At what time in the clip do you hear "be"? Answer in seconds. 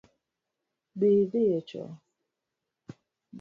0.97-1.07